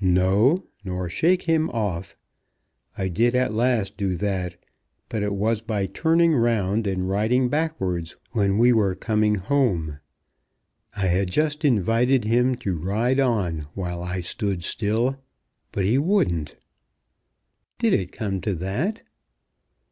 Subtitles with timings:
[0.00, 2.16] "No; nor shake him off.
[2.96, 4.56] I did at last do that,
[5.08, 10.00] but it was by turning round and riding backwards when we were coming home.
[10.96, 15.22] I had just invited him to ride on while I stood still,
[15.70, 16.56] but he wouldn't."
[17.78, 19.02] "Did it come to that?"